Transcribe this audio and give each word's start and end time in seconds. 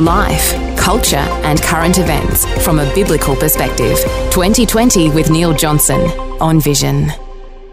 Life, 0.00 0.52
culture, 0.76 1.16
and 1.16 1.62
current 1.62 1.98
events 1.98 2.44
from 2.62 2.78
a 2.80 2.94
biblical 2.94 3.34
perspective. 3.34 3.96
2020 4.30 5.08
with 5.08 5.30
Neil 5.30 5.54
Johnson 5.54 5.98
on 6.38 6.60
Vision. 6.60 7.10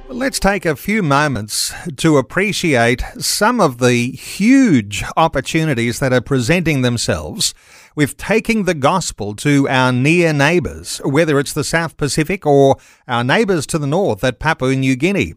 Let's 0.08 0.40
take 0.40 0.66
a 0.66 0.78
few 0.78 1.04
moments 1.04 1.74
to 1.98 2.18
appreciate 2.18 3.04
some 3.20 3.60
of 3.60 3.80
the 3.80 4.12
huge 4.12 5.04
opportunities 5.18 6.00
that 6.00 6.14
are 6.14 6.22
presenting 6.22 6.82
themselves 6.82 7.54
with 7.96 8.18
taking 8.18 8.64
the 8.64 8.74
gospel 8.74 9.36
to 9.36 9.68
our 9.70 9.92
near 9.92 10.34
neighbours, 10.34 11.00
whether 11.06 11.40
it's 11.40 11.54
the 11.54 11.64
South 11.64 11.98
Pacific 11.98 12.46
or 12.46 12.78
our 13.08 13.24
neighbours 13.24 13.66
to 13.68 13.78
the 13.78 13.88
north 13.88 14.24
at 14.24 14.40
Papua 14.40 14.76
New 14.76 14.96
Guinea. 14.96 15.34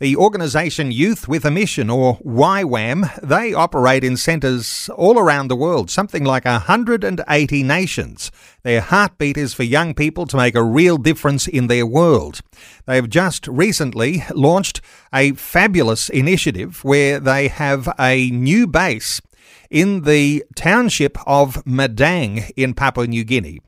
The 0.00 0.14
organisation 0.14 0.92
Youth 0.92 1.26
with 1.26 1.44
a 1.44 1.50
Mission, 1.50 1.90
or 1.90 2.18
YWAM, 2.18 3.20
they 3.20 3.52
operate 3.52 4.04
in 4.04 4.16
centres 4.16 4.88
all 4.94 5.18
around 5.18 5.48
the 5.48 5.56
world, 5.56 5.90
something 5.90 6.22
like 6.22 6.44
180 6.44 7.62
nations. 7.64 8.30
Their 8.62 8.80
heartbeat 8.80 9.36
is 9.36 9.54
for 9.54 9.64
young 9.64 9.94
people 9.94 10.24
to 10.26 10.36
make 10.36 10.54
a 10.54 10.62
real 10.62 10.98
difference 10.98 11.48
in 11.48 11.66
their 11.66 11.84
world. 11.84 12.42
They 12.86 12.94
have 12.94 13.08
just 13.08 13.48
recently 13.48 14.22
launched 14.32 14.80
a 15.12 15.32
fabulous 15.32 16.08
initiative 16.08 16.84
where 16.84 17.18
they 17.18 17.48
have 17.48 17.92
a 17.98 18.30
new 18.30 18.68
base 18.68 19.20
in 19.70 20.02
the 20.02 20.44
township 20.54 21.18
of 21.26 21.64
Madang 21.64 22.50
in 22.56 22.74
Papua 22.74 23.06
New 23.06 23.24
Guinea 23.24 23.60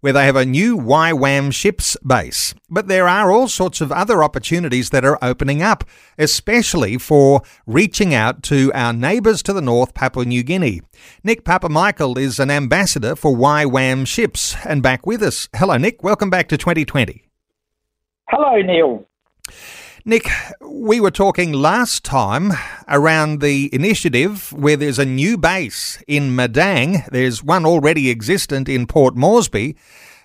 where 0.00 0.12
they 0.12 0.26
have 0.26 0.36
a 0.36 0.44
new 0.44 0.76
YWAM 0.76 1.52
ships 1.52 1.96
base. 2.06 2.54
But 2.70 2.88
there 2.88 3.08
are 3.08 3.30
all 3.30 3.48
sorts 3.48 3.80
of 3.80 3.90
other 3.90 4.22
opportunities 4.22 4.90
that 4.90 5.04
are 5.04 5.18
opening 5.22 5.62
up, 5.62 5.84
especially 6.18 6.98
for 6.98 7.42
reaching 7.66 8.14
out 8.14 8.42
to 8.44 8.70
our 8.74 8.92
neighbours 8.92 9.42
to 9.44 9.52
the 9.52 9.60
north, 9.60 9.94
Papua 9.94 10.24
New 10.24 10.42
Guinea. 10.42 10.82
Nick 11.24 11.44
Papamichael 11.44 12.18
is 12.18 12.38
an 12.38 12.50
ambassador 12.50 13.16
for 13.16 13.36
YWAM 13.36 14.06
ships 14.06 14.54
and 14.64 14.82
back 14.82 15.06
with 15.06 15.22
us. 15.22 15.48
Hello, 15.56 15.76
Nick. 15.76 16.02
Welcome 16.02 16.30
back 16.30 16.48
to 16.48 16.56
2020. 16.56 17.24
Hello, 18.28 18.60
Neil. 18.62 19.06
Nick, 20.08 20.28
we 20.60 21.00
were 21.00 21.10
talking 21.10 21.52
last 21.52 22.04
time 22.04 22.52
around 22.86 23.40
the 23.40 23.68
initiative 23.74 24.52
where 24.52 24.76
there's 24.76 25.00
a 25.00 25.04
new 25.04 25.36
base 25.36 26.00
in 26.06 26.30
Madang. 26.30 27.04
There's 27.10 27.42
one 27.42 27.66
already 27.66 28.08
existent 28.08 28.68
in 28.68 28.86
Port 28.86 29.16
Moresby, 29.16 29.74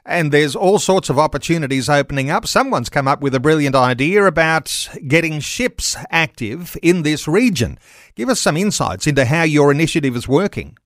and 0.06 0.32
there's 0.32 0.56
all 0.56 0.78
sorts 0.78 1.10
of 1.10 1.18
opportunities 1.18 1.90
opening 1.90 2.30
up. 2.30 2.46
Someone's 2.46 2.90
come 2.90 3.08
up 3.08 3.22
with 3.22 3.34
a 3.34 3.40
brilliant 3.40 3.76
idea 3.76 4.24
about 4.28 4.88
getting 5.08 5.40
ships 5.40 5.98
active 6.12 6.78
in 6.84 7.02
this 7.02 7.28
region. 7.28 7.80
Give 8.14 8.30
us 8.30 8.40
some 8.40 8.58
insights 8.58 9.08
into 9.08 9.26
how 9.26 9.42
your 9.42 9.72
initiative 9.72 10.16
is 10.16 10.28
working. 10.28 10.78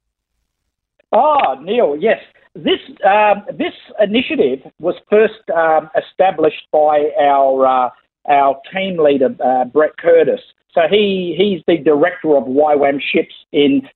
Oh, 1.11 1.57
Neil, 1.61 1.97
yes. 1.99 2.21
This 2.53 2.80
um, 3.05 3.43
this 3.57 3.73
initiative 3.99 4.71
was 4.80 4.95
first 5.09 5.49
um, 5.53 5.89
established 5.97 6.65
by 6.71 7.09
our 7.19 7.65
uh, 7.67 7.89
our 8.27 8.59
team 8.73 8.97
leader, 8.97 9.35
uh, 9.43 9.65
Brett 9.65 9.97
Curtis. 9.97 10.41
So 10.73 10.81
he, 10.89 11.35
he's 11.37 11.61
the 11.67 11.81
director 11.81 12.35
of 12.35 12.43
YWAM 12.43 12.99
ships 13.01 13.33
in 13.52 13.87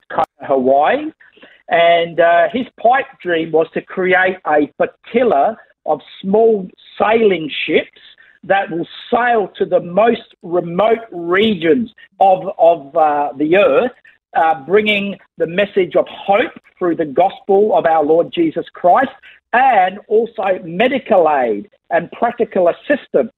Hawaii. 0.41 1.12
And 1.67 2.19
uh, 2.19 2.47
his 2.51 2.66
pipe 2.81 3.06
dream 3.22 3.51
was 3.51 3.68
to 3.73 3.81
create 3.81 4.38
a 4.47 4.72
flotilla 4.78 5.57
of 5.85 6.00
small 6.22 6.68
sailing 6.97 7.51
ships 7.66 8.01
that 8.44 8.72
will 8.72 8.88
sail 9.12 9.51
to 9.57 9.66
the 9.66 9.81
most 9.81 10.35
remote 10.41 11.06
regions 11.12 11.91
of, 12.19 12.44
of 12.57 12.95
uh, 12.95 13.29
the 13.38 13.57
earth, 13.57 13.91
uh, 14.35 14.63
bringing 14.66 15.18
the 15.38 15.47
message 15.47 15.95
of 15.95 16.07
hope 16.07 16.53
through 16.78 16.95
the 16.95 17.06
gospel 17.06 17.78
of 17.78 17.85
our 17.85 18.03
Lord 18.03 18.31
Jesus 18.34 18.66
Christ 18.73 19.12
and 19.51 20.00
also 20.07 20.59
medical 20.63 21.29
aid 21.29 21.69
and 21.89 22.12
practical 22.12 22.69
assistance 22.69 23.34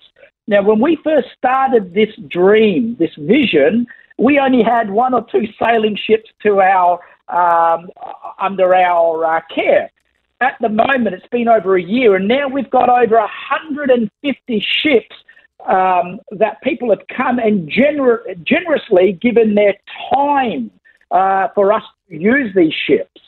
now, 0.48 0.62
when 0.64 0.80
we 0.80 0.98
first 1.04 1.30
started 1.38 1.94
this 1.94 2.10
dream, 2.28 2.96
this 3.00 3.14
vision, 3.18 3.86
we 4.18 4.40
only 4.40 4.64
had 4.64 4.90
one 4.90 5.14
or 5.14 5.26
two 5.32 5.48
sailing 5.62 5.96
ships 5.96 6.30
to 6.44 6.62
our 6.62 7.00
um, 7.30 7.90
under 8.40 8.76
our 8.76 9.26
uh, 9.26 9.42
care. 9.54 9.90
At 10.42 10.58
the 10.60 10.70
moment, 10.70 11.14
it's 11.14 11.28
been 11.28 11.48
over 11.48 11.78
a 11.78 11.82
year, 11.82 12.16
and 12.16 12.28
now 12.28 12.48
we've 12.48 12.70
got 12.70 12.90
over 12.90 13.16
150 13.16 14.66
ships 14.82 15.16
um, 15.68 16.20
that 16.32 16.62
people 16.64 16.90
have 16.90 17.08
come 17.16 17.38
and 17.38 17.70
gener- 17.70 18.44
generously 18.44 19.14
given 19.14 19.54
their 19.54 19.76
time 20.14 20.72
uh, 21.12 21.50
for 21.54 21.72
us 21.72 21.84
to 22.10 22.18
use 22.18 22.54
these 22.56 22.74
ships. 22.74 23.22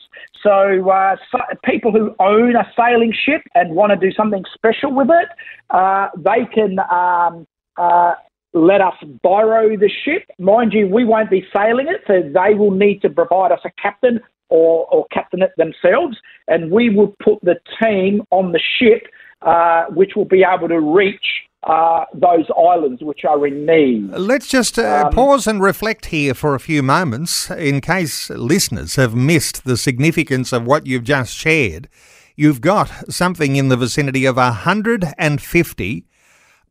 So, 0.43 0.89
uh, 0.89 1.15
so, 1.31 1.39
people 1.63 1.91
who 1.91 2.13
own 2.19 2.55
a 2.55 2.69
sailing 2.77 3.13
ship 3.25 3.41
and 3.55 3.73
want 3.75 3.91
to 3.91 3.95
do 3.95 4.13
something 4.13 4.43
special 4.53 4.93
with 4.93 5.07
it, 5.09 5.29
uh, 5.69 6.09
they 6.17 6.45
can 6.53 6.79
um, 6.91 7.47
uh, 7.77 8.15
let 8.53 8.81
us 8.81 8.93
borrow 9.23 9.69
the 9.77 9.89
ship. 10.03 10.23
Mind 10.37 10.73
you, 10.73 10.87
we 10.87 11.05
won't 11.05 11.29
be 11.31 11.47
sailing 11.55 11.87
it, 11.87 12.01
so 12.05 12.21
they 12.21 12.53
will 12.53 12.71
need 12.71 13.01
to 13.01 13.09
provide 13.09 13.51
us 13.51 13.61
a 13.63 13.71
captain 13.81 14.19
or, 14.49 14.85
or 14.91 15.07
captain 15.11 15.41
it 15.41 15.51
themselves, 15.57 16.17
and 16.47 16.71
we 16.71 16.89
will 16.89 17.15
put 17.23 17.39
the 17.41 17.55
team 17.81 18.21
on 18.29 18.51
the 18.51 18.59
ship, 18.77 19.03
uh, 19.41 19.85
which 19.89 20.11
will 20.15 20.25
be 20.25 20.43
able 20.43 20.67
to 20.67 20.79
reach 20.79 21.25
uh, 21.65 22.05
those 22.13 22.45
islands 22.57 23.01
which 23.01 23.23
are 23.25 23.45
in 23.47 23.65
need. 23.65 24.09
Let's 24.11 24.47
just 24.47 24.77
uh, 24.77 25.03
um, 25.05 25.13
pause 25.13 25.47
and 25.47 25.61
reflect 25.61 26.07
here 26.07 26.33
for 26.33 26.55
a 26.55 26.59
few 26.59 26.83
moments 26.83 27.49
in 27.49 27.81
case 27.81 28.29
listeners 28.29 28.95
have 28.95 29.15
missed 29.15 29.63
the 29.63 29.77
significance 29.77 30.51
of 30.51 30.65
what 30.65 30.85
you've 30.85 31.03
just 31.03 31.33
shared. 31.33 31.87
You've 32.35 32.61
got 32.61 33.11
something 33.11 33.55
in 33.55 33.69
the 33.69 33.77
vicinity 33.77 34.25
of 34.25 34.37
150 34.37 36.05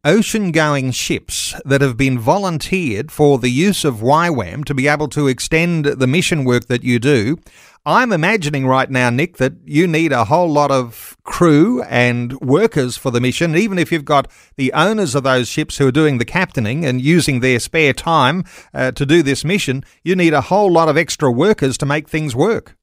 ocean 0.05 0.51
going 0.51 0.91
ships 0.91 1.55
that 1.65 1.81
have 1.81 1.97
been 1.97 2.19
volunteered 2.19 3.13
for 3.13 3.39
the 3.39 3.51
use 3.51 3.85
of 3.85 3.97
YWAM 3.97 4.65
to 4.65 4.75
be 4.75 4.89
able 4.89 5.09
to 5.09 5.29
extend 5.29 5.85
the 5.85 6.07
mission 6.09 6.45
work 6.45 6.67
that 6.67 6.83
you 6.83 6.99
do. 6.99 7.39
I'm 7.85 8.13
imagining 8.13 8.69
right 8.69 8.89
now, 8.89 9.11
Nick, 9.11 9.39
that 9.39 9.55
you 9.65 9.89
need 9.89 10.13
a 10.13 10.27
whole 10.27 10.49
lot 10.49 10.71
of 10.71 11.17
crew 11.25 11.83
and 11.83 12.33
workers 12.41 12.97
for 12.97 13.11
the 13.11 13.21
mission. 13.21 13.57
Even 13.57 13.77
if 13.77 13.91
you've 13.91 14.05
got 14.05 14.31
the 14.57 14.73
owners 14.73 15.17
of 15.17 15.25
those 15.25 15.49
ships 15.49 15.79
who 15.79 15.89
are 15.89 15.93
doing 15.93 16.19
the 16.19 16.25
captaining 16.25 16.85
and 16.85 17.01
using 17.01 17.41
their 17.41 17.59
spare 17.59 17.93
time 17.93 18.45
uh, 18.73 18.93
to 18.93 19.05
do 19.05 19.21
this 19.21 19.45
mission, 19.45 19.83
you 20.05 20.15
need 20.15 20.33
a 20.33 20.43
whole 20.43 20.71
lot 20.71 20.89
of 20.89 20.97
extra 20.97 21.29
workers 21.33 21.77
to 21.79 21.85
make 21.85 22.09
things 22.09 22.37
work. 22.37 22.77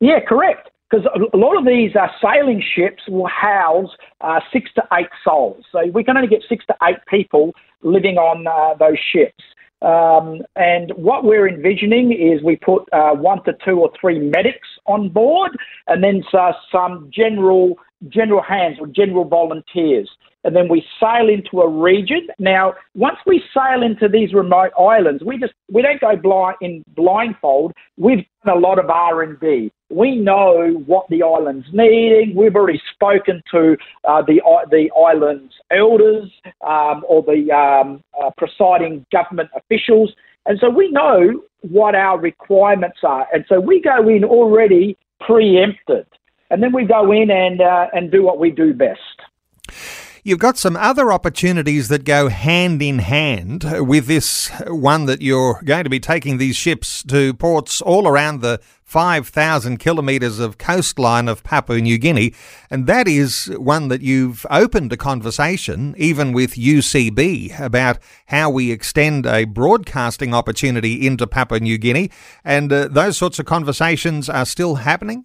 Yeah, 0.00 0.20
correct. 0.20 0.68
Because 0.90 1.06
a 1.32 1.36
lot 1.36 1.56
of 1.56 1.64
these 1.64 1.96
uh, 1.96 2.08
sailing 2.22 2.62
ships 2.74 3.02
will 3.08 3.28
house 3.28 3.90
uh, 4.20 4.40
six 4.52 4.70
to 4.74 4.82
eight 4.92 5.08
souls. 5.24 5.64
So 5.72 5.86
we 5.94 6.04
can 6.04 6.18
only 6.18 6.28
get 6.28 6.44
six 6.46 6.66
to 6.66 6.76
eight 6.82 6.98
people 7.08 7.54
living 7.82 8.18
on 8.18 8.46
uh, 8.46 8.76
those 8.78 8.98
ships. 9.12 9.42
Um, 9.82 10.42
and 10.56 10.92
what 10.96 11.24
we're 11.24 11.48
envisioning 11.48 12.12
is 12.12 12.42
we 12.42 12.56
put 12.56 12.88
uh, 12.92 13.12
one 13.12 13.44
to 13.44 13.52
two 13.64 13.80
or 13.80 13.92
three 14.00 14.18
medics 14.18 14.68
on 14.86 15.08
board, 15.10 15.56
and 15.86 16.02
then 16.02 16.22
uh, 16.32 16.52
some 16.72 17.10
general 17.12 17.76
general 18.10 18.42
hands 18.42 18.78
or 18.80 18.86
general 18.86 19.24
volunteers. 19.24 20.08
And 20.44 20.54
then 20.54 20.68
we 20.68 20.84
sail 21.00 21.28
into 21.28 21.60
a 21.60 21.68
region. 21.68 22.28
Now, 22.38 22.74
once 22.94 23.16
we 23.26 23.42
sail 23.52 23.82
into 23.82 24.08
these 24.08 24.32
remote 24.32 24.70
islands, 24.78 25.24
we 25.24 25.38
just 25.38 25.54
we 25.72 25.82
don't 25.82 26.00
go 26.00 26.14
blind 26.14 26.56
in 26.60 26.84
blindfold. 26.94 27.72
We've 27.96 28.24
done 28.44 28.56
a 28.56 28.60
lot 28.60 28.78
of 28.78 28.88
R 28.88 29.22
and 29.22 29.40
D. 29.40 29.72
We 29.90 30.14
know 30.14 30.82
what 30.86 31.08
the 31.08 31.24
island's 31.24 31.66
needing. 31.72 32.34
We've 32.36 32.54
already 32.54 32.80
spoken 32.94 33.42
to 33.50 33.76
uh, 34.04 34.22
the 34.22 34.40
the 34.70 34.88
island's 34.96 35.52
elders 35.72 36.30
um, 36.64 37.04
or 37.08 37.24
the 37.24 37.50
um, 37.52 38.04
uh, 38.20 38.30
presiding 38.38 39.04
government 39.10 39.50
officials, 39.56 40.12
and 40.46 40.60
so 40.60 40.70
we 40.70 40.92
know 40.92 41.42
what 41.62 41.96
our 41.96 42.20
requirements 42.20 42.98
are. 43.02 43.26
And 43.32 43.44
so 43.48 43.58
we 43.58 43.80
go 43.80 44.08
in 44.08 44.22
already 44.22 44.96
preempted 45.18 46.06
and 46.50 46.62
then 46.62 46.72
we 46.72 46.84
go 46.84 47.12
in 47.12 47.30
and 47.30 47.60
uh, 47.60 47.88
and 47.92 48.10
do 48.10 48.22
what 48.22 48.38
we 48.38 48.50
do 48.50 48.74
best. 48.74 49.00
You've 50.26 50.40
got 50.40 50.58
some 50.58 50.74
other 50.74 51.12
opportunities 51.12 51.86
that 51.86 52.04
go 52.04 52.28
hand 52.28 52.82
in 52.82 52.98
hand 52.98 53.64
with 53.86 54.06
this 54.06 54.50
one 54.66 55.06
that 55.06 55.22
you're 55.22 55.62
going 55.64 55.84
to 55.84 55.90
be 55.90 56.00
taking 56.00 56.38
these 56.38 56.56
ships 56.56 57.04
to 57.04 57.32
ports 57.34 57.80
all 57.80 58.08
around 58.08 58.40
the 58.40 58.60
5,000 58.82 59.78
kilometres 59.78 60.40
of 60.40 60.58
coastline 60.58 61.28
of 61.28 61.44
Papua 61.44 61.80
New 61.80 61.96
Guinea. 61.96 62.34
And 62.70 62.88
that 62.88 63.06
is 63.06 63.54
one 63.56 63.86
that 63.86 64.02
you've 64.02 64.44
opened 64.50 64.92
a 64.92 64.96
conversation, 64.96 65.94
even 65.96 66.32
with 66.32 66.54
UCB, 66.54 67.60
about 67.60 68.00
how 68.26 68.50
we 68.50 68.72
extend 68.72 69.26
a 69.26 69.44
broadcasting 69.44 70.34
opportunity 70.34 71.06
into 71.06 71.28
Papua 71.28 71.60
New 71.60 71.78
Guinea. 71.78 72.10
And 72.44 72.72
uh, 72.72 72.88
those 72.88 73.16
sorts 73.16 73.38
of 73.38 73.46
conversations 73.46 74.28
are 74.28 74.44
still 74.44 74.74
happening? 74.76 75.24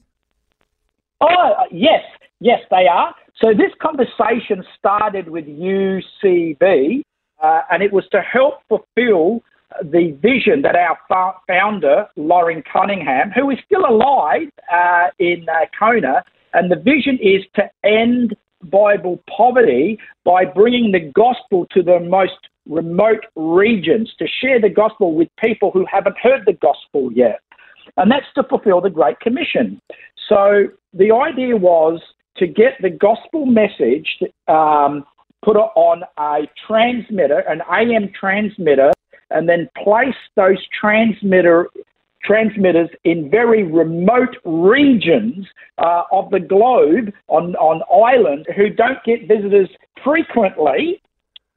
Oh, 1.22 1.54
yes, 1.72 2.04
yes, 2.40 2.60
they 2.70 2.88
are. 2.88 3.14
So 3.40 3.54
this 3.54 3.72
conversation 3.82 4.64
started 4.78 5.30
with 5.30 5.46
UCB, 5.46 7.04
uh, 7.42 7.62
and 7.72 7.84
it 7.84 7.94
was 7.94 8.06
to 8.12 8.22
help 8.22 8.56
fulfil 8.68 9.44
the 9.84 10.18
vision 10.22 10.62
that 10.64 10.76
our 10.76 10.98
founder, 11.48 12.08
Loren 12.18 12.64
Cunningham, 12.72 13.32
who 13.32 13.50
is 13.52 13.58
still 13.66 13.86
alive 13.88 14.50
uh, 14.72 15.08
in 15.20 15.46
uh, 15.50 15.66
Kona, 15.78 16.24
and 16.54 16.72
the 16.72 16.76
vision 16.76 17.18
is 17.22 17.44
to 17.56 17.70
end 17.84 18.36
Bible 18.64 19.24
poverty 19.36 19.98
by 20.26 20.46
bringing 20.46 20.92
the 20.92 21.00
gospel 21.00 21.66
to 21.72 21.82
the 21.82 22.00
most 22.00 22.50
remote 22.68 23.26
regions, 23.36 24.14
to 24.20 24.28
share 24.28 24.60
the 24.62 24.70
gospel 24.70 25.16
with 25.16 25.30
people 25.42 25.72
who 25.72 25.86
haven't 25.92 26.18
heard 26.18 26.44
the 26.46 26.54
gospel 26.54 27.12
yet. 27.14 27.40
And 27.98 28.12
that's 28.12 28.26
to 28.36 28.44
fulfill 28.44 28.82
the 28.82 28.90
Great 28.90 29.20
Commission. 29.20 29.82
So 30.32 30.68
the 30.94 31.12
idea 31.12 31.58
was 31.58 32.00
to 32.38 32.48
get 32.48 32.82
the 32.82 32.90
gospel 32.90 33.46
message 33.46 34.08
um, 34.48 35.04
put 35.44 35.58
on 35.58 36.04
a 36.18 36.48
transmitter, 36.66 37.40
an 37.40 37.62
AM 37.70 38.14
transmitter, 38.18 38.94
and 39.30 39.50
then 39.50 39.70
place 39.84 40.16
those 40.38 40.58
transmitter 40.80 41.68
transmitters 42.24 42.90
in 43.04 43.30
very 43.30 43.64
remote 43.64 44.38
regions 44.46 45.46
uh, 45.80 46.04
of 46.14 46.30
the 46.30 46.40
globe 46.40 47.12
on, 47.28 47.56
on 47.56 47.82
island 47.92 48.46
who 48.56 48.70
don't 48.70 49.04
get 49.04 49.28
visitors 49.28 49.70
frequently. 50.02 51.02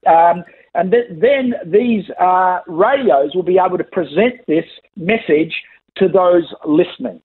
Um, 0.04 0.42
and 0.74 0.90
th- 0.90 1.10
then 1.10 1.54
these 1.66 2.04
uh, 2.20 2.60
radios 2.66 3.36
will 3.36 3.44
be 3.44 3.60
able 3.64 3.78
to 3.78 3.84
present 3.84 4.34
this 4.48 4.64
message 4.96 5.54
to 5.98 6.08
those 6.08 6.52
listening. 6.64 7.20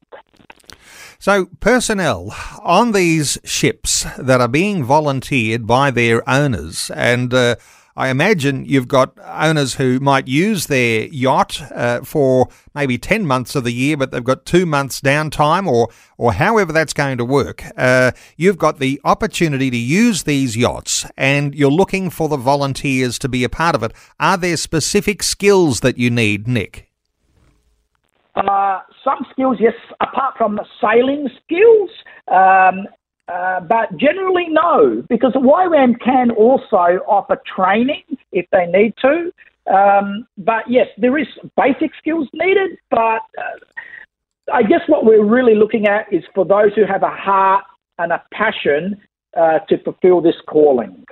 So, 1.21 1.47
personnel 1.59 2.33
on 2.63 2.93
these 2.93 3.37
ships 3.43 4.05
that 4.17 4.39
are 4.39 4.47
being 4.47 4.85
volunteered 4.85 5.67
by 5.67 5.91
their 5.91 6.27
owners, 6.29 6.89
and 6.95 7.33
uh, 7.33 7.57
I 7.97 8.07
imagine 8.07 8.63
you've 8.63 8.87
got 8.87 9.17
owners 9.21 9.73
who 9.73 9.99
might 9.99 10.29
use 10.29 10.67
their 10.67 11.07
yacht 11.07 11.61
uh, 11.73 12.03
for 12.05 12.47
maybe 12.73 12.97
10 12.97 13.27
months 13.27 13.53
of 13.55 13.65
the 13.65 13.73
year, 13.73 13.97
but 13.97 14.11
they've 14.11 14.23
got 14.23 14.45
two 14.45 14.65
months 14.65 15.01
downtime, 15.01 15.67
or, 15.67 15.89
or 16.17 16.31
however 16.31 16.71
that's 16.71 16.93
going 16.93 17.17
to 17.17 17.25
work. 17.25 17.65
Uh, 17.75 18.11
you've 18.37 18.57
got 18.57 18.79
the 18.79 19.01
opportunity 19.03 19.69
to 19.69 19.77
use 19.77 20.23
these 20.23 20.55
yachts, 20.55 21.05
and 21.17 21.53
you're 21.53 21.69
looking 21.69 22.09
for 22.09 22.29
the 22.29 22.37
volunteers 22.37 23.19
to 23.19 23.27
be 23.27 23.43
a 23.43 23.49
part 23.49 23.75
of 23.75 23.83
it. 23.83 23.91
Are 24.21 24.37
there 24.37 24.55
specific 24.55 25.21
skills 25.21 25.81
that 25.81 25.97
you 25.97 26.09
need, 26.09 26.47
Nick? 26.47 26.88
Uh, 28.47 28.79
some 29.03 29.25
skills, 29.31 29.57
yes, 29.59 29.73
apart 29.99 30.35
from 30.37 30.59
sailing 30.81 31.27
skills, 31.43 31.89
um, 32.27 32.87
uh, 33.27 33.59
but 33.59 33.95
generally 33.97 34.47
no, 34.49 35.03
because 35.09 35.33
YWAM 35.33 35.99
can 35.99 36.31
also 36.31 37.03
offer 37.07 37.41
training 37.55 38.03
if 38.31 38.45
they 38.51 38.65
need 38.65 38.93
to. 39.01 39.31
Um, 39.71 40.25
but 40.37 40.63
yes, 40.69 40.87
there 40.97 41.17
is 41.17 41.27
basic 41.57 41.91
skills 41.99 42.27
needed, 42.33 42.77
but 42.89 43.21
uh, 43.37 44.53
I 44.53 44.63
guess 44.63 44.81
what 44.87 45.05
we're 45.05 45.25
really 45.25 45.55
looking 45.55 45.87
at 45.87 46.11
is 46.11 46.23
for 46.33 46.45
those 46.45 46.73
who 46.75 46.85
have 46.85 47.03
a 47.03 47.09
heart 47.09 47.65
and 47.97 48.11
a 48.11 48.23
passion 48.31 48.99
uh, 49.37 49.59
to 49.69 49.77
fulfill 49.83 50.21
this 50.21 50.35
calling. 50.47 51.05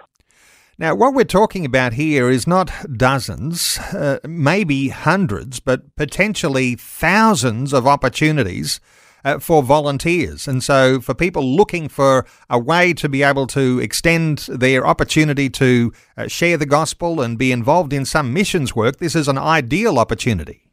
Now, 0.79 0.93
what 0.93 1.15
we're 1.15 1.23
talking 1.23 1.65
about 1.65 1.93
here 1.93 2.29
is 2.29 2.45
not 2.45 2.71
dozens, 2.95 3.79
uh, 3.79 4.19
maybe 4.23 4.89
hundreds, 4.89 5.59
but 5.59 5.95
potentially 5.95 6.75
thousands 6.75 7.73
of 7.73 7.87
opportunities 7.87 8.79
uh, 9.25 9.39
for 9.39 9.63
volunteers. 9.63 10.47
And 10.47 10.63
so, 10.63 11.01
for 11.01 11.15
people 11.15 11.43
looking 11.43 11.89
for 11.89 12.27
a 12.47 12.59
way 12.59 12.93
to 12.93 13.09
be 13.09 13.23
able 13.23 13.47
to 13.47 13.79
extend 13.79 14.47
their 14.49 14.85
opportunity 14.85 15.49
to 15.49 15.91
uh, 16.15 16.27
share 16.27 16.57
the 16.57 16.67
gospel 16.67 17.21
and 17.21 17.39
be 17.39 17.51
involved 17.51 17.91
in 17.91 18.05
some 18.05 18.31
missions 18.31 18.75
work, 18.75 18.97
this 18.97 19.15
is 19.15 19.27
an 19.27 19.39
ideal 19.39 19.97
opportunity. 19.97 20.67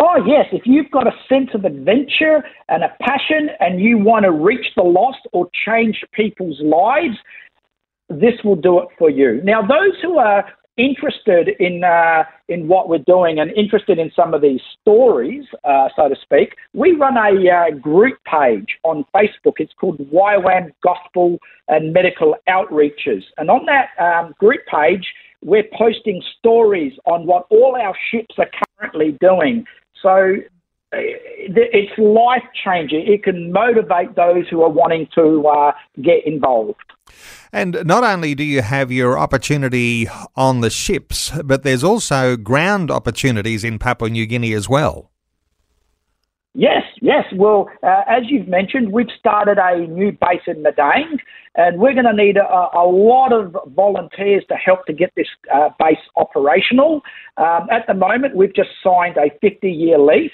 Oh, 0.00 0.24
yes. 0.26 0.46
If 0.50 0.62
you've 0.64 0.90
got 0.90 1.06
a 1.06 1.12
sense 1.28 1.50
of 1.54 1.64
adventure 1.64 2.44
and 2.68 2.82
a 2.82 2.96
passion 3.00 3.50
and 3.60 3.80
you 3.80 3.98
want 3.98 4.24
to 4.24 4.32
reach 4.32 4.66
the 4.76 4.82
lost 4.82 5.20
or 5.32 5.48
change 5.64 6.04
people's 6.12 6.60
lives, 6.60 7.16
this 8.08 8.34
will 8.44 8.56
do 8.56 8.80
it 8.80 8.88
for 8.98 9.10
you. 9.10 9.40
Now, 9.44 9.60
those 9.62 9.94
who 10.02 10.18
are 10.18 10.44
interested 10.76 11.48
in 11.58 11.82
uh, 11.82 12.22
in 12.48 12.68
what 12.68 12.88
we're 12.88 12.98
doing 12.98 13.40
and 13.40 13.50
interested 13.50 13.98
in 13.98 14.10
some 14.14 14.32
of 14.32 14.40
these 14.40 14.60
stories, 14.80 15.44
uh, 15.64 15.88
so 15.96 16.08
to 16.08 16.14
speak, 16.22 16.54
we 16.72 16.92
run 16.92 17.16
a 17.16 17.50
uh, 17.50 17.76
group 17.78 18.16
page 18.24 18.78
on 18.84 19.04
Facebook. 19.14 19.54
It's 19.58 19.72
called 19.78 19.98
YWAM 19.98 20.72
Gospel 20.82 21.38
and 21.66 21.92
Medical 21.92 22.36
Outreaches, 22.48 23.24
and 23.36 23.50
on 23.50 23.66
that 23.66 23.88
um, 24.02 24.34
group 24.38 24.60
page, 24.70 25.06
we're 25.42 25.68
posting 25.76 26.22
stories 26.38 26.92
on 27.06 27.26
what 27.26 27.46
all 27.50 27.76
our 27.80 27.96
ships 28.10 28.36
are 28.38 28.50
currently 28.78 29.18
doing. 29.20 29.64
So 30.02 30.36
it's 30.92 31.98
life 31.98 32.42
changing. 32.64 33.06
It 33.06 33.22
can 33.22 33.52
motivate 33.52 34.16
those 34.16 34.48
who 34.48 34.62
are 34.62 34.70
wanting 34.70 35.08
to 35.14 35.46
uh, 35.46 35.72
get 36.02 36.26
involved. 36.26 36.80
And 37.52 37.82
not 37.84 38.04
only 38.04 38.34
do 38.34 38.44
you 38.44 38.62
have 38.62 38.92
your 38.92 39.18
opportunity 39.18 40.08
on 40.36 40.60
the 40.60 40.70
ships, 40.70 41.32
but 41.44 41.62
there's 41.62 41.84
also 41.84 42.36
ground 42.36 42.90
opportunities 42.90 43.64
in 43.64 43.78
Papua 43.78 44.10
New 44.10 44.26
Guinea 44.26 44.52
as 44.52 44.68
well. 44.68 45.10
Yes, 46.54 46.82
yes. 47.00 47.24
Well, 47.34 47.70
uh, 47.82 48.02
as 48.08 48.24
you've 48.28 48.48
mentioned, 48.48 48.92
we've 48.92 49.10
started 49.18 49.58
a 49.58 49.86
new 49.86 50.10
base 50.10 50.40
in 50.46 50.62
Madang, 50.64 51.18
and 51.54 51.78
we're 51.78 51.92
going 51.92 52.06
to 52.06 52.12
need 52.12 52.36
a, 52.36 52.68
a, 52.74 52.84
lot 52.84 53.32
of 53.32 53.56
volunteers 53.76 54.42
to 54.48 54.56
help 54.56 54.84
to 54.86 54.92
get 54.92 55.12
this 55.14 55.28
uh, 55.54 55.68
base 55.78 55.98
operational. 56.16 57.02
Um, 57.36 57.68
at 57.70 57.86
the 57.86 57.94
moment, 57.94 58.34
we've 58.34 58.54
just 58.54 58.70
signed 58.82 59.16
a 59.18 59.30
50 59.40 59.70
year 59.70 59.98
lease, 59.98 60.32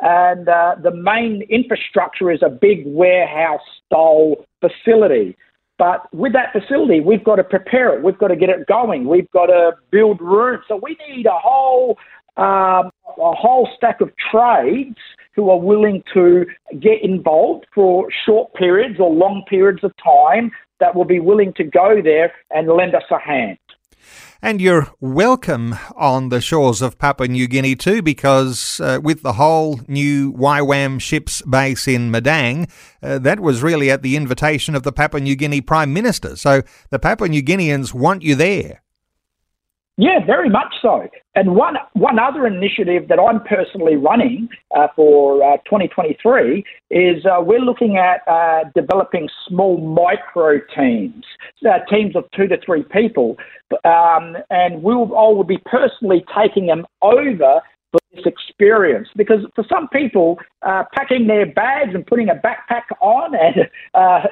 and 0.00 0.48
uh, 0.48 0.76
the 0.82 0.90
main 0.90 1.42
infrastructure 1.48 2.30
is 2.30 2.40
a 2.42 2.50
big 2.50 2.82
warehouse 2.86 3.60
style 3.86 4.36
facility. 4.60 5.36
But 5.78 6.12
with 6.14 6.32
that 6.32 6.52
facility, 6.52 7.00
we've 7.00 7.24
got 7.24 7.36
to 7.36 7.44
prepare 7.44 7.96
it. 7.96 8.02
We've 8.02 8.16
got 8.18 8.28
to 8.28 8.36
get 8.36 8.48
it 8.48 8.66
going. 8.66 9.06
We've 9.06 9.30
got 9.30 9.46
to 9.46 9.72
build 9.90 10.20
rooms. 10.20 10.64
So 10.68 10.80
we 10.82 10.96
need 11.08 11.26
a 11.26 11.38
whole 11.38 11.98
um, 12.36 12.90
a 13.18 13.32
whole 13.32 13.68
stack 13.76 14.02
of 14.02 14.10
trades 14.30 14.98
who 15.34 15.50
are 15.50 15.58
willing 15.58 16.02
to 16.12 16.44
get 16.80 17.02
involved 17.02 17.66
for 17.74 18.08
short 18.26 18.52
periods 18.54 19.00
or 19.00 19.10
long 19.10 19.42
periods 19.48 19.82
of 19.82 19.92
time 20.02 20.50
that 20.80 20.94
will 20.94 21.04
be 21.04 21.20
willing 21.20 21.54
to 21.54 21.64
go 21.64 22.00
there 22.02 22.32
and 22.50 22.68
lend 22.68 22.94
us 22.94 23.04
a 23.10 23.18
hand. 23.18 23.58
And 24.42 24.60
you're 24.60 24.88
welcome 25.00 25.76
on 25.96 26.28
the 26.28 26.40
shores 26.40 26.82
of 26.82 26.98
Papua 26.98 27.28
New 27.28 27.48
Guinea 27.48 27.74
too, 27.74 28.02
because 28.02 28.80
uh, 28.80 29.00
with 29.02 29.22
the 29.22 29.34
whole 29.34 29.80
new 29.88 30.32
YWAM 30.34 31.00
ships 31.00 31.42
base 31.42 31.88
in 31.88 32.12
Madang, 32.12 32.70
uh, 33.02 33.18
that 33.18 33.40
was 33.40 33.62
really 33.62 33.90
at 33.90 34.02
the 34.02 34.16
invitation 34.16 34.74
of 34.74 34.82
the 34.82 34.92
Papua 34.92 35.20
New 35.20 35.36
Guinea 35.36 35.60
Prime 35.60 35.92
Minister. 35.92 36.36
So 36.36 36.62
the 36.90 36.98
Papua 36.98 37.28
New 37.28 37.42
Guineans 37.42 37.94
want 37.94 38.22
you 38.22 38.34
there. 38.34 38.82
Yeah, 39.98 40.24
very 40.26 40.50
much 40.50 40.74
so. 40.82 41.08
And 41.34 41.56
one 41.56 41.76
one 41.94 42.18
other 42.18 42.46
initiative 42.46 43.08
that 43.08 43.18
I'm 43.18 43.42
personally 43.44 43.96
running 43.96 44.48
uh, 44.76 44.88
for 44.94 45.42
uh, 45.42 45.56
2023 45.64 46.62
is 46.90 47.24
uh, 47.24 47.40
we're 47.40 47.60
looking 47.60 47.96
at 47.96 48.20
uh, 48.28 48.64
developing 48.74 49.26
small 49.48 49.78
micro 49.78 50.60
teams, 50.76 51.24
uh, 51.66 51.78
teams 51.90 52.14
of 52.14 52.24
two 52.36 52.46
to 52.46 52.58
three 52.64 52.82
people, 52.82 53.38
um, 53.84 54.36
and 54.50 54.82
we'll 54.82 55.16
I 55.16 55.28
will 55.28 55.44
be 55.44 55.58
personally 55.64 56.26
taking 56.38 56.66
them 56.66 56.84
over 57.00 57.62
for 57.90 58.00
this 58.12 58.26
experience 58.26 59.08
because 59.16 59.46
for 59.54 59.64
some 59.66 59.88
people, 59.88 60.38
uh, 60.60 60.84
packing 60.94 61.26
their 61.26 61.46
bags 61.46 61.94
and 61.94 62.06
putting 62.06 62.28
a 62.28 62.34
backpack 62.34 62.84
on 63.00 63.34
and 63.34 63.70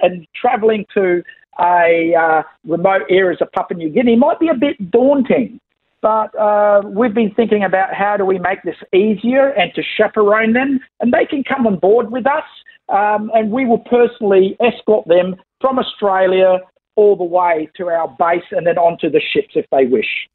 and 0.02 0.26
traveling 0.38 0.84
to 0.92 1.22
a 1.60 2.14
uh, 2.14 2.42
remote 2.66 3.02
areas 3.08 3.38
of 3.40 3.50
Papua 3.52 3.78
New 3.78 3.90
Guinea 3.90 4.16
might 4.16 4.40
be 4.40 4.48
a 4.48 4.54
bit 4.54 4.90
daunting. 4.90 5.60
But 6.02 6.38
uh, 6.38 6.82
we've 6.84 7.14
been 7.14 7.32
thinking 7.34 7.64
about 7.64 7.94
how 7.94 8.18
do 8.18 8.26
we 8.26 8.38
make 8.38 8.62
this 8.62 8.76
easier 8.92 9.48
and 9.48 9.72
to 9.74 9.82
chaperone 9.96 10.52
them, 10.52 10.80
and 11.00 11.12
they 11.12 11.24
can 11.24 11.42
come 11.42 11.66
on 11.66 11.78
board 11.78 12.10
with 12.10 12.26
us, 12.26 12.44
um, 12.90 13.30
and 13.32 13.50
we 13.50 13.64
will 13.64 13.78
personally 13.78 14.56
escort 14.60 15.08
them 15.08 15.36
from 15.60 15.78
Australia 15.78 16.58
all 16.96 17.16
the 17.16 17.24
way 17.24 17.70
to 17.76 17.88
our 17.88 18.08
base 18.18 18.44
and 18.50 18.66
then 18.66 18.76
onto 18.76 19.08
the 19.10 19.20
ships 19.32 19.52
if 19.54 19.64
they 19.70 19.86
wish. 19.86 20.28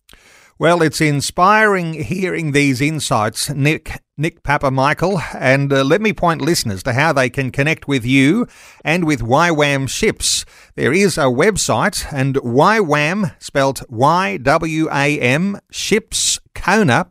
Well, 0.61 0.81
it's 0.81 0.99
inspiring 0.99 1.93
hearing 1.93 2.51
these 2.51 2.81
insights, 2.81 3.49
Nick 3.49 4.01
Nick 4.17 4.43
Papamichael, 4.43 5.23
and 5.33 5.71
uh, 5.71 5.85
let 5.85 6.01
me 6.01 6.11
point 6.11 6.41
listeners 6.41 6.83
to 6.83 6.91
how 6.91 7.13
they 7.13 7.29
can 7.29 7.49
connect 7.49 7.87
with 7.87 8.05
you 8.05 8.45
and 8.83 9.05
with 9.05 9.21
YWAM 9.21 9.87
Ships. 9.87 10.43
There 10.75 10.91
is 10.91 11.17
a 11.17 11.31
website, 11.31 12.05
and 12.11 12.35
YWAM, 12.35 13.41
spelt 13.41 13.89
Y 13.89 14.35
W 14.35 14.89
A 14.91 15.17
M, 15.21 15.59
Ships 15.71 16.41
Kona. 16.53 17.07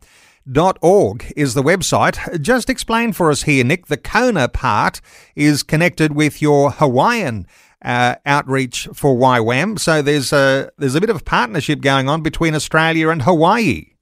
Dot 0.50 0.78
org 0.80 1.30
is 1.36 1.52
the 1.52 1.62
website. 1.62 2.42
Just 2.42 2.70
explain 2.70 3.12
for 3.14 3.30
us 3.30 3.42
here, 3.42 3.64
Nick. 3.64 3.86
The 3.86 3.98
Kona 3.98 4.48
part 4.48 5.00
is 5.34 5.62
connected 5.62 6.12
with 6.12 6.42
your 6.42 6.70
Hawaiian 6.70 7.46
uh, 7.84 8.16
outreach 8.26 8.88
for 8.92 9.14
YWAM. 9.16 9.78
So 9.78 10.02
there's 10.02 10.32
a 10.32 10.70
there's 10.78 10.94
a 10.94 11.00
bit 11.00 11.10
of 11.10 11.24
partnership 11.24 11.80
going 11.80 12.08
on 12.08 12.22
between 12.22 12.54
Australia 12.54 13.08
and 13.08 13.22
Hawaii. 13.22 13.92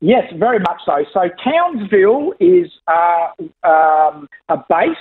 Yes, 0.00 0.32
very 0.36 0.60
much 0.60 0.80
so. 0.86 1.04
So 1.12 1.28
Townsville 1.42 2.32
is 2.38 2.70
uh, 2.86 3.68
um, 3.68 4.28
a 4.48 4.56
base 4.68 4.96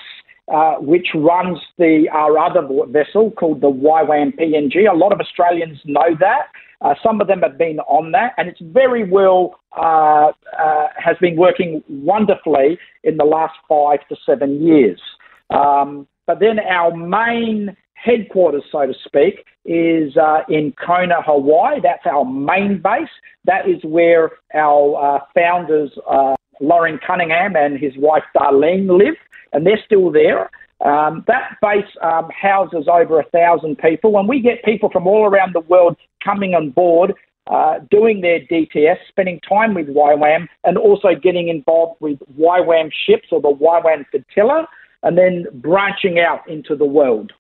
uh, 0.47 0.75
which 0.75 1.07
runs 1.13 1.59
the 1.77 2.07
our 2.11 2.37
other 2.39 2.67
vessel 2.87 3.31
called 3.31 3.61
the 3.61 3.71
YWAM 3.71 4.35
PNG. 4.39 4.89
A 4.89 4.95
lot 4.95 5.11
of 5.11 5.19
Australians 5.19 5.79
know 5.85 6.15
that. 6.19 6.47
Uh, 6.79 6.93
some 7.03 7.19
of 7.19 7.27
them 7.27 7.41
have 7.41 7.57
been 7.57 7.79
on 7.81 8.11
that, 8.11 8.33
and 8.37 8.47
it's 8.47 8.61
very 8.61 9.09
well 9.09 9.59
uh, 9.75 10.31
uh, 10.57 10.87
has 10.97 11.17
been 11.19 11.35
working 11.35 11.83
wonderfully 11.89 12.77
in 13.03 13.17
the 13.17 13.23
last 13.23 13.55
five 13.67 13.99
to 14.09 14.15
seven 14.25 14.61
years. 14.65 15.01
Um, 15.49 16.07
but 16.27 16.39
then 16.39 16.59
our 16.59 16.95
main 16.95 17.75
headquarters, 17.93 18.63
so 18.71 18.85
to 18.85 18.93
speak, 19.05 19.45
is 19.65 20.15
uh, 20.17 20.41
in 20.49 20.73
Kona, 20.73 21.21
Hawaii. 21.25 21.79
That's 21.81 22.05
our 22.05 22.23
main 22.25 22.81
base. 22.81 23.09
That 23.45 23.67
is 23.67 23.83
where 23.83 24.31
our 24.53 25.17
uh, 25.17 25.19
founders, 25.33 25.91
uh, 26.09 26.35
Loren 26.61 26.99
Cunningham 27.05 27.55
and 27.55 27.79
his 27.79 27.93
wife 27.97 28.23
Darlene, 28.35 28.87
live, 28.87 29.15
and 29.53 29.65
they're 29.65 29.81
still 29.85 30.11
there. 30.11 30.49
Um, 30.85 31.23
that 31.27 31.57
base 31.61 31.89
um, 32.03 32.29
houses 32.29 32.87
over 32.91 33.19
a 33.19 33.25
thousand 33.29 33.79
people, 33.79 34.17
and 34.19 34.29
we 34.29 34.41
get 34.41 34.63
people 34.63 34.89
from 34.91 35.07
all 35.07 35.25
around 35.25 35.55
the 35.55 35.61
world 35.61 35.97
coming 36.23 36.53
on 36.53 36.69
board, 36.69 37.13
uh, 37.47 37.79
doing 37.89 38.21
their 38.21 38.41
DTS, 38.41 38.97
spending 39.09 39.39
time 39.47 39.73
with 39.73 39.87
YWAM, 39.87 40.47
and 40.65 40.77
also 40.77 41.09
getting 41.21 41.47
involved 41.47 41.99
with 41.99 42.19
YWAM 42.37 42.91
ships 43.07 43.29
or 43.31 43.41
the 43.41 43.49
YWAM 43.49 44.05
flotilla 44.11 44.67
and 45.03 45.17
then 45.17 45.45
branching 45.53 46.19
out 46.19 46.47
into 46.49 46.75
the 46.75 46.85
world. 46.85 47.33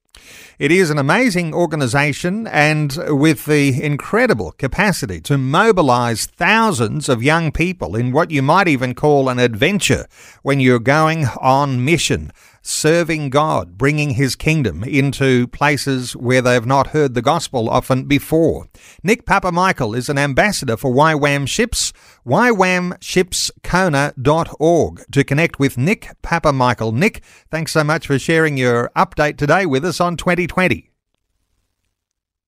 It 0.57 0.71
is 0.71 0.89
an 0.89 0.97
amazing 0.97 1.53
organisation 1.53 2.47
and 2.47 2.97
with 3.07 3.45
the 3.45 3.83
incredible 3.83 4.53
capacity 4.53 5.21
to 5.21 5.37
mobilise 5.37 6.25
thousands 6.25 7.09
of 7.09 7.21
young 7.21 7.51
people 7.51 7.95
in 7.95 8.11
what 8.11 8.31
you 8.31 8.41
might 8.41 8.67
even 8.67 8.95
call 8.95 9.29
an 9.29 9.37
adventure 9.37 10.07
when 10.41 10.59
you're 10.59 10.79
going 10.79 11.25
on 11.39 11.85
mission 11.85 12.31
serving 12.67 13.29
God, 13.29 13.77
bringing 13.77 14.09
his 14.11 14.35
kingdom 14.35 14.83
into 14.83 15.47
places 15.47 16.17
where 16.17 16.41
they 16.41 16.53
have 16.53 16.65
not 16.65 16.87
heard 16.87 17.13
the 17.13 17.21
gospel 17.21 17.69
often 17.69 18.03
before. 18.05 18.67
Nick 19.03 19.25
Papamichael 19.25 19.95
is 19.97 20.09
an 20.09 20.17
ambassador 20.17 20.75
for 20.75 20.93
YWAM 20.93 21.47
Ships, 21.47 21.93
ywamshipskona.org 22.25 25.05
to 25.11 25.23
connect 25.23 25.59
with 25.59 25.77
Nick 25.77 26.09
Papamichael. 26.21 26.93
Nick, 26.93 27.23
thanks 27.49 27.71
so 27.71 27.85
much 27.85 28.07
for 28.07 28.19
sharing 28.19 28.57
your 28.57 28.91
update 28.95 29.37
today 29.37 29.65
with 29.65 29.85
us 29.85 30.01
on 30.01 30.17
2020. 30.17 30.89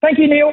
Thank 0.02 0.18
you, 0.18 0.28
Neil. 0.28 0.52